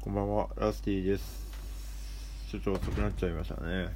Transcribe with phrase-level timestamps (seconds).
[0.00, 1.44] こんばんは、ラスティです。
[2.48, 3.88] ちょっと遅くなっちゃいましたね。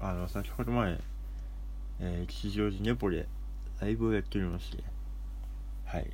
[0.00, 0.98] あの、先ほど前、
[2.00, 3.28] えー、吉祥寺ネポで
[3.80, 4.82] ライブをやっておりまして、
[5.84, 6.10] はい、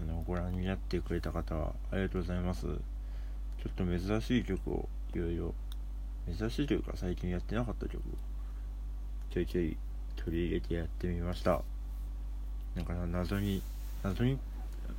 [0.00, 2.66] あの、ご覧になってくれた方はありがとうございます。
[2.66, 2.72] ちょ
[3.68, 5.52] っと珍しい曲をいろいろ、
[6.32, 8.00] 珍しいというか最近やってなかった曲を
[9.34, 9.76] ちょいちょい
[10.14, 11.62] 取り入れてやってみました。
[12.76, 13.60] なんか謎に、
[14.04, 14.38] 謎に、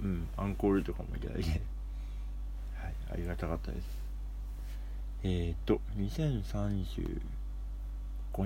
[0.02, 1.62] うん、アンコールとかもいただいて、
[3.12, 3.86] ありがたかったです。
[5.24, 7.20] えー、っと、2035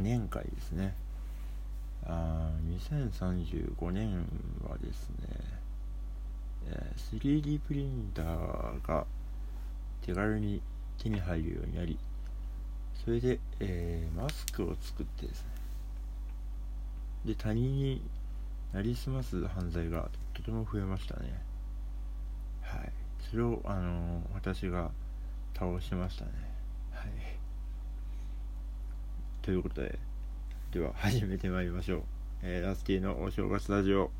[0.02, 0.96] 年会ですね。
[2.08, 4.26] あ2035年
[4.68, 5.28] はですね、
[7.12, 9.06] 3D プリンターが
[10.02, 10.62] 手軽に
[10.98, 11.98] 手に入るようになり、
[13.04, 15.50] それで、えーマスクを作ってですね、
[17.26, 18.02] で、他人に
[18.73, 21.45] なりすます犯罪がとても増えましたね。
[23.30, 24.92] それを、あの私が
[25.54, 26.32] 倒しましたね。
[26.92, 27.10] はい。
[29.42, 30.00] ということで、
[30.72, 32.04] では始めてまいりましょう。
[32.44, 34.12] えーラスティのお正月ラジオ。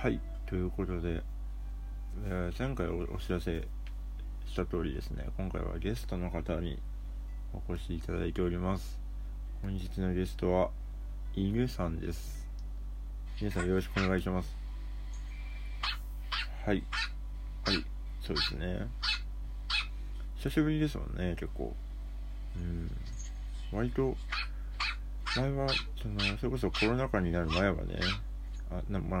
[0.00, 1.22] はい、ということで、
[2.30, 3.66] え前回お知らせ
[4.46, 6.78] した通りですね、今回はゲストの方に
[7.54, 8.98] お越しいただいております。
[9.62, 10.70] 本日のゲストは、
[11.34, 12.46] 犬さんです。
[13.40, 14.54] 皆さんよろしくお願いします。
[16.66, 16.84] はい。
[17.64, 17.82] はい、
[18.20, 18.86] そうですね。
[20.36, 21.74] 久しぶりですもんね、結構。
[22.56, 22.90] うん。
[23.72, 24.14] 割と、
[25.34, 25.66] 前は、
[26.02, 27.98] その、それこそコロナ禍になる前はね、
[28.70, 29.20] あ、な、ま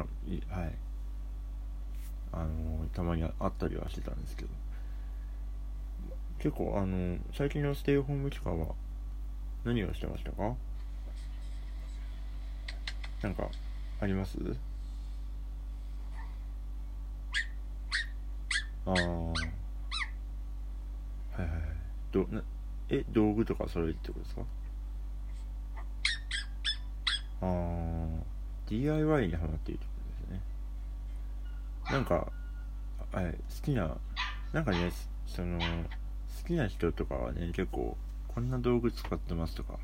[0.54, 0.87] はい。
[2.32, 4.48] あのたまにあったりはしてたんですけど。
[6.38, 8.68] 結構あの最近のステイホーム期間は
[9.64, 10.54] 何をしてましたか？
[13.22, 13.48] なんか
[14.00, 14.38] あります？
[18.86, 19.02] ああはい
[21.40, 21.60] はいはい。
[22.12, 22.40] どな
[22.88, 24.42] え道具とか揃えるってことですか？
[27.42, 28.22] ああ
[28.68, 29.87] DIY にハマっていると。
[31.90, 32.30] なんか、
[33.12, 33.96] はい、好きな、
[34.52, 34.92] なんかね、
[35.26, 35.64] その、好
[36.46, 37.96] きな人とかはね、結構、
[38.28, 39.78] こんな道具使ってますとか、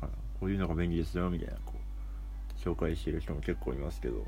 [0.00, 4.26] なんかこういうのが便利ですよ、みたいな、こう、紹介してる人も結構いますけど、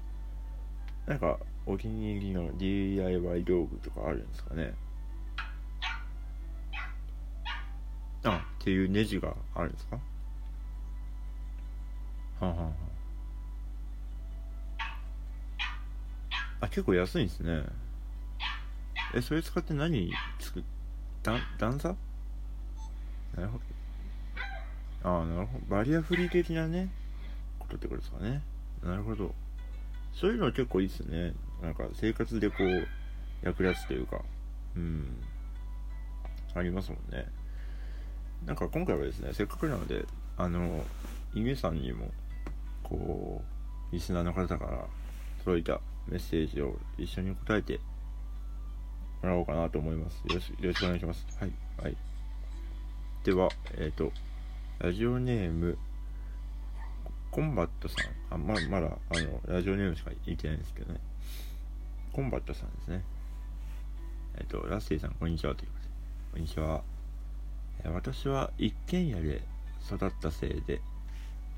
[1.06, 4.74] なんか、お気に入りの DIY 道具とかあるんですかね？
[8.24, 9.96] あ、っていうネジがあるんですか？
[9.96, 10.02] は
[12.42, 12.72] あ、はあはあ、
[16.62, 17.64] あ、結構安いんですね。
[19.14, 20.62] え、それ使って何作っ、
[21.22, 21.88] だ段差
[23.34, 23.58] なるほ
[25.02, 25.10] ど。
[25.10, 25.66] ああ、なるほど。
[25.66, 26.88] バリアフリー的なね、
[27.58, 28.42] ことってことですかね。
[28.82, 29.34] なるほど。
[30.14, 31.34] そういうのは結構いいですね。
[31.60, 32.86] なんか生活でこう、
[33.42, 34.22] 役立つというか、
[34.76, 35.16] うん。
[36.54, 37.26] ありますもんね。
[38.46, 40.06] なんか今回はですね、せっかくなので、
[40.36, 40.84] あの、
[41.34, 42.12] 犬さんにも、
[42.84, 43.42] こ
[43.90, 44.86] う、リスナーの方から
[45.44, 47.80] 届いたメッセージを一緒に答えて
[49.22, 50.16] もらおうかなと思います。
[50.28, 51.26] よろしよろしくお願いします。
[51.38, 51.52] はい。
[51.82, 51.96] はい。
[53.24, 54.12] では、えっ、と、
[54.78, 55.78] ラジオネーム、
[57.30, 57.94] コンバットさ
[58.30, 58.34] ん。
[58.34, 61.00] あ、ままだ、あの、ラジオネームしか言ってないんですけどね。
[62.12, 63.04] コンバットさんですね。
[64.38, 65.54] えっ、と、ラッセイさん、こんにちは。
[65.54, 65.90] ということで。
[66.32, 66.82] こんにちは。
[67.84, 69.42] 私は一軒家で
[69.86, 70.80] 育ったせいで、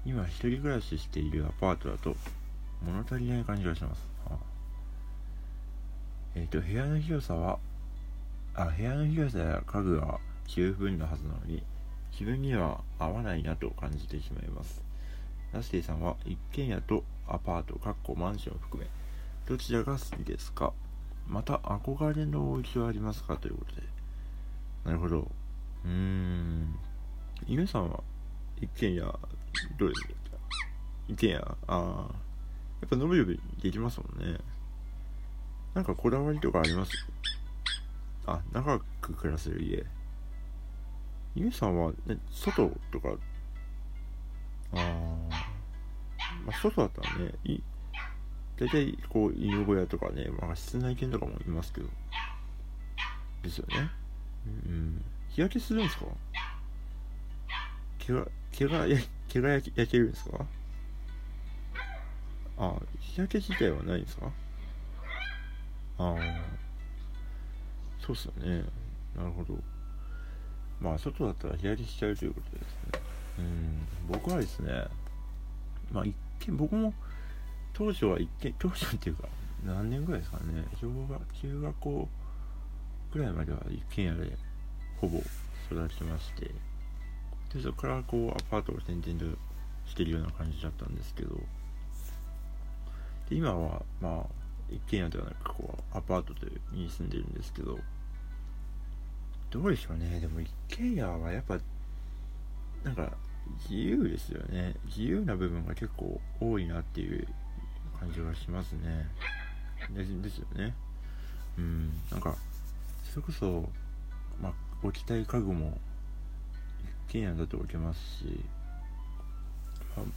[0.06, 2.16] 今一人暮らししているアパートだと
[2.82, 4.13] 物足りない感じがします。
[6.34, 7.58] えっ、と、部屋の広さは、
[8.54, 11.62] あ、部屋の広さや家具は十分なはずなのに、
[12.12, 14.82] 自分には合わないなと感じてしまいます。
[15.52, 18.88] ラスティさんは一軒家とアパート、かっこマンションを含め、
[19.46, 20.72] どちらが好きですか？
[21.28, 23.36] また憧れのお家はありますか？
[23.36, 23.82] ということで。
[24.84, 25.30] なるほど。
[25.84, 26.74] うーん。
[27.46, 28.00] 犬さんは
[28.60, 29.00] 一軒家、
[29.78, 30.10] どうですか？
[31.08, 32.14] 一軒家、ああ。
[32.80, 34.38] やっぱ伸び伸びできますもんね。
[35.74, 36.92] なんかこだわりとかあります？
[38.26, 39.84] あ、長く暮らせる家。
[41.34, 43.10] ゆうさんは、ね、外とか、
[44.72, 44.80] あー
[46.46, 47.58] まあ、外だったらね、い
[48.56, 51.88] 大体こう犬小屋とかね、まあ、室内犬とかもいますけど、
[53.42, 53.90] ですよね。
[54.46, 55.04] うん。
[55.30, 56.04] 日焼けするんですか？
[57.98, 58.86] 毛が、毛が、
[59.28, 60.46] 毛が焼け焼けるんですか？
[62.58, 64.30] あ、日焼け自体はないんですか？
[65.98, 66.16] ああ、
[68.00, 68.64] そうっすよね。
[69.16, 69.56] なるほど。
[70.80, 72.62] まあ外だったら日焼けしちゃうということです
[72.92, 73.00] ね。
[73.38, 73.86] うん。
[74.08, 74.84] 僕はですね
[75.92, 76.14] まあ一
[76.48, 76.92] 見僕も
[77.72, 79.28] 当初は一見当初っていうか
[79.64, 80.64] 何年ぐらいですかね。
[80.80, 82.08] 小学中学校
[83.12, 84.36] ぐらいまでは一軒家で
[85.00, 85.18] ほぼ
[85.70, 86.50] 育ちまして。
[87.54, 89.38] でそこからこうアパートを転々と
[89.88, 91.36] してるような感じだったんですけど。
[93.30, 96.34] で今はまあ一軒家ではなくこうアパート
[96.72, 97.78] に住んでるんですけど
[99.50, 100.18] どうでしょうね。
[100.18, 101.58] でも一軒家はやっぱ
[102.82, 103.12] なんか
[103.62, 104.74] 自由ですよね。
[104.86, 107.28] 自由な部分が結構多いなっていう
[108.00, 109.08] 感じがしますね。
[109.94, 110.74] ですですよね。
[111.56, 111.92] うん。
[112.10, 112.34] なんか
[113.10, 113.68] それこそ
[114.42, 114.52] まあ
[114.82, 115.78] 置きたい家具も
[117.08, 118.40] 一軒家だと置けますし、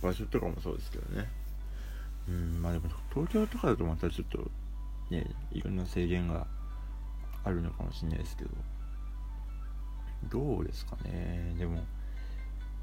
[0.01, 1.29] 場所とかもそうですけどね。
[2.67, 4.51] まあでも東京とかだとまたちょっと
[5.09, 6.45] ねいろんな制限が
[7.45, 8.49] あるのかもしれないですけど。
[10.29, 11.53] どうですかね。
[11.57, 11.85] でも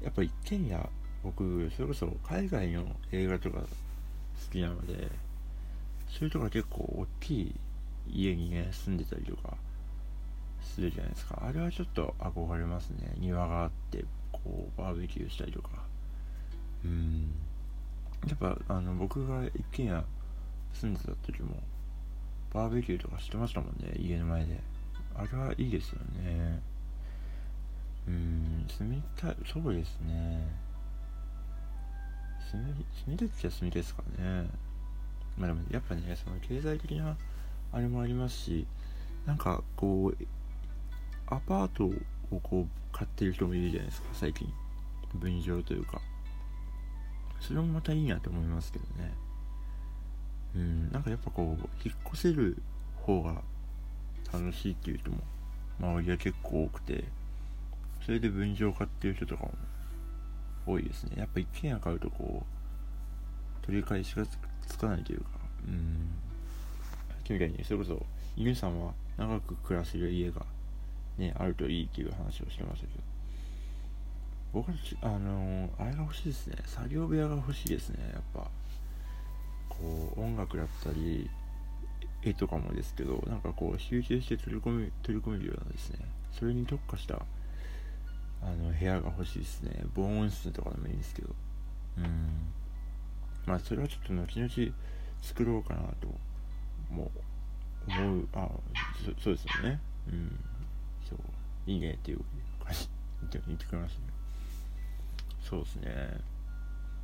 [0.01, 0.89] やっぱ一軒家
[1.21, 3.67] 僕それこそ海外の映画とか好
[4.51, 5.09] きなので
[6.07, 7.55] そういうとこ結構大きい
[8.07, 9.57] 家にね住んでたりとか
[10.61, 11.43] するじゃないですか。
[11.45, 13.13] あれはちょっと憧れますね。
[13.17, 15.69] 庭があってこうバーベキューしたりとか。
[16.83, 17.29] うん。
[18.27, 20.03] やっぱあの僕が一軒家
[20.73, 21.61] 住んでた時も
[22.53, 24.59] バーベキューとかしてましたもんね家の前で。
[25.17, 26.61] あれはいいですよね。
[28.07, 30.45] うん住みたいそうですね。
[32.51, 34.49] 住み住みたいっちゃ住みたいですかね。
[35.37, 37.15] まあでもやっぱねその経済的な
[37.71, 38.67] あれもありますし
[39.25, 40.17] なんかこう
[41.27, 44.51] アパートをこう買ってる人もいるじゃないですか最近。
[45.13, 46.01] 分譲というか。
[47.45, 49.13] それもまたいいなって思いますけどね。
[50.55, 52.57] うんなんかやっぱこう引っ越せる
[53.03, 53.41] 方が
[54.33, 55.17] 楽しいっていう人も
[55.79, 57.03] 周りは結構多くて
[58.05, 59.51] それで分譲買ってる人とかも
[60.65, 61.17] 多いですね。
[61.17, 62.43] やっぱ一軒家買うとこ
[63.61, 64.25] う取り返しが
[64.67, 65.25] つかないというか
[65.67, 66.09] うん。
[67.09, 68.03] さっきみたいにそれこそ
[68.35, 70.45] 犬さんは長く暮らせる家が
[71.19, 73.14] ねあるといいっていう話をしてましたけど。
[74.55, 76.55] 僕はあの、あれが欲しいですね。
[76.65, 77.97] 作業部屋が欲しいですね。
[78.13, 78.49] やっぱ。
[79.67, 81.29] こう音楽だったり
[82.23, 85.99] 絵とかもですけどなんかこう集中して取り込み取り込めるようなですね。
[86.31, 87.15] それに特化した
[88.41, 89.83] あの部屋が欲しいですね。
[89.93, 91.35] 防音室とかでもいいんですけど。
[91.97, 92.05] うん。
[93.45, 94.75] まあそれはちょっと後々
[95.21, 96.07] 作ろうかなと
[96.89, 97.11] も
[97.87, 98.27] う思う。
[98.33, 98.49] あ
[99.17, 99.79] そそうですよね。
[100.07, 100.39] うん。
[101.09, 101.19] そう。
[101.67, 102.21] いいねっていう
[102.63, 102.87] 感じ
[103.45, 104.14] 言ってくれましたね。
[105.47, 106.17] そうですね。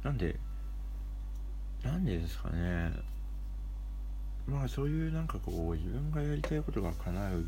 [0.03, 0.35] なんで
[1.83, 2.91] なんでですかね。
[4.47, 7.45] まあそういうなんかこう自分がやりたいことが叶う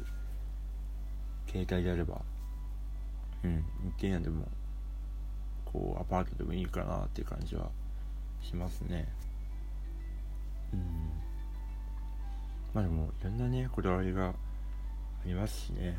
[1.47, 2.21] 携帯であれば
[3.43, 3.65] うん
[3.97, 4.47] 一軒家でも
[5.65, 7.69] こうアパートでもいいかなっていう感じは
[8.41, 9.07] しますね。
[10.73, 10.79] うん。
[12.73, 14.33] まあでもいろんなねこだわりがあ
[15.25, 15.97] りますしね。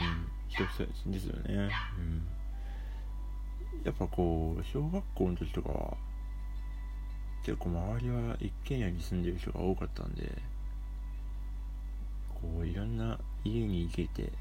[0.00, 0.28] うん。
[0.48, 1.68] 一つですよね。
[1.98, 2.22] うん。
[3.84, 5.96] やっぱこう小学校の時とかは
[7.44, 10.30] 結構周りは一軒家に住んでる人が多かったんで
[12.34, 14.32] こういろんな家に行けて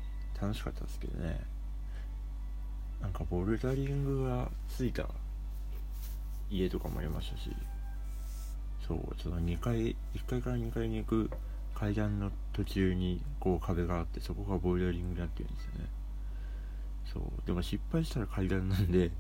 [0.42, 1.40] 楽しかったですけどね。
[3.01, 5.06] なんかボルダリングがついた
[6.50, 7.51] 家とかもありましたし
[8.88, 11.30] そうその2階1階から2階に行く
[11.75, 15.86] 階段の途中にこう壁があってそこがボルダリングになってるんですよね。
[17.13, 19.12] そうでも失敗したら階段なんで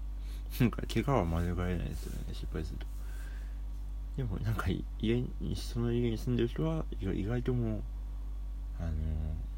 [0.59, 2.33] なんか怪我は免れないですよね。
[2.33, 2.85] 失敗すると。
[4.17, 4.67] でもなんか
[4.99, 7.81] 家にその家に住んでる人は意外ともう
[8.79, 8.91] あの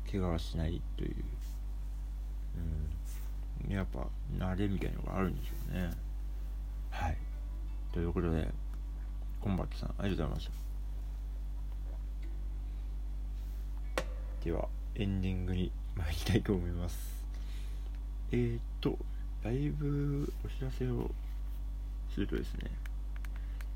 [0.09, 1.15] 怪我はしないという。
[3.65, 3.71] うん。
[3.71, 5.91] やっぱ慣れみたいなのがあるんでしょうね。
[6.89, 7.17] はい。
[7.93, 8.47] ということで
[9.41, 10.51] コンバットさんありがとうございました。
[14.43, 17.23] ではエンディングに参りたいと思います。
[18.31, 18.97] えー、っと
[19.43, 21.09] ライブお知らせを
[22.13, 22.71] するとですね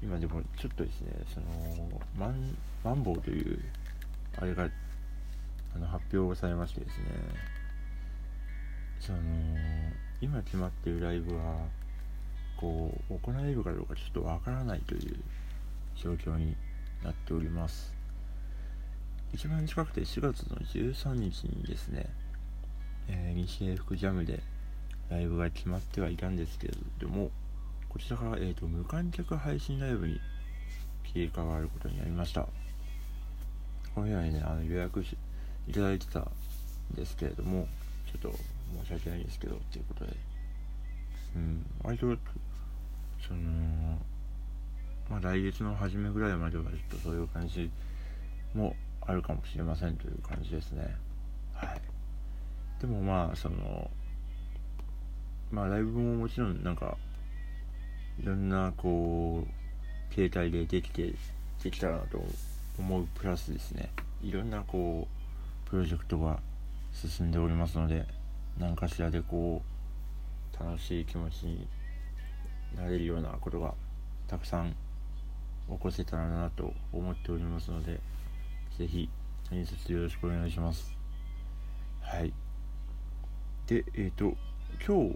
[0.01, 1.45] 今でもちょっとですねその
[2.17, 3.59] マンマンボウという
[4.37, 4.67] あれが
[5.75, 7.05] あの発表されましてですね
[8.99, 9.19] その
[10.21, 11.55] 今決まっているライブは
[12.57, 15.15] こう行えるかどうかちょっとわからないという
[15.95, 16.55] 状況に
[17.03, 18.01] なっております。
[19.33, 22.05] 一番近くて4月の13日にですね、
[23.07, 24.41] えー、西英福ジャムで
[25.11, 27.29] ライブが決まってはいたんですけれども、
[27.89, 30.19] こちらが、えーと、無観客配信ライブに
[31.03, 32.47] 切り替わることになりました。
[33.93, 35.17] このようにね、あの予約し
[35.67, 36.31] いただいてたん
[36.95, 37.67] ですけれども、
[38.07, 38.37] ちょっと
[38.83, 40.31] 申し訳ないですけどっていうことで。
[41.35, 42.07] うん割と
[43.25, 43.39] その
[45.09, 47.69] まあ来月の初めぐらいまではちょっとそういう感じ
[48.53, 50.95] もあるかもしれませんという感じですね。
[51.53, 51.81] はい。
[52.79, 53.89] でもまあその
[55.51, 56.97] まあライブももちろんなんか
[58.21, 61.13] いろんなこう携帯でできて
[61.63, 62.23] できたらなと
[62.79, 63.91] 思うプラスですね。
[64.23, 65.07] いろんなこ
[65.67, 66.39] うプロジェクトが
[66.93, 68.05] 進んでおりますので
[68.57, 69.61] 何かしらでこ
[70.59, 71.67] う楽しい気持ちに
[72.75, 73.73] なれるようなことが
[74.27, 74.71] たくさん
[75.69, 77.99] 起こせたらなと思っておりますので
[78.77, 79.09] 是非
[79.49, 80.95] 何卒よろしくお願いします。
[82.01, 82.33] はい。
[83.67, 84.35] でえっ、ー、と
[84.85, 85.09] 今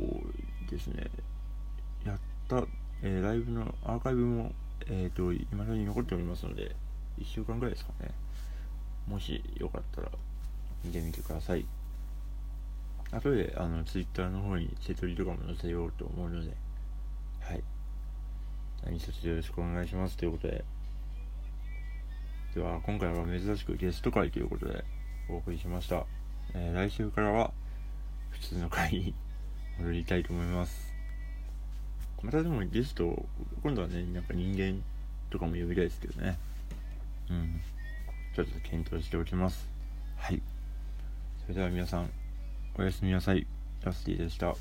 [0.67, 1.09] 日ですね
[2.05, 2.63] やった、
[3.01, 4.51] えー、ライブのアーカイブも
[4.87, 6.75] えっ、ー、と今だに残っておりますので
[7.19, 8.11] 1週間ぐらいですかね。
[9.07, 10.09] もしよかったら
[10.83, 11.65] 見てみてください。
[13.11, 16.51] 後であの Twitter の方に瀬戸りとかも載せようと思うので
[17.39, 17.63] はい。
[18.83, 20.17] 何卒よろしくお願いします。
[20.17, 20.63] ということで。
[22.55, 24.85] では今回は珍しくゲスト会ということで
[25.29, 26.05] お送りしました、
[26.53, 27.51] えー、来週からは
[28.29, 29.13] 普通の会に
[29.79, 30.93] 戻りたいと思います。
[32.23, 33.25] またでもゲスト
[33.61, 34.81] 今度はねなんか人間
[35.29, 36.37] とかも呼びたいですけどね。
[37.29, 37.61] うん。
[38.35, 39.67] ちょっと検討しておきます。
[40.17, 40.41] はい。
[41.43, 42.09] それでは皆さん
[42.77, 43.45] おやすみなさい。
[43.83, 44.55] ラスティでした